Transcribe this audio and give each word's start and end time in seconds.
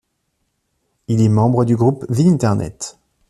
Il 1.09 1.21
est 1.21 1.29
membre 1.29 1.63
du 1.63 1.75
groupe 1.75 2.07
The 2.07 2.21
Internet. 2.21 2.97